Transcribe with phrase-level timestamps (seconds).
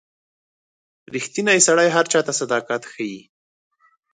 [1.13, 3.19] •ریښتینی سړی هر چاته صداقت ښيي.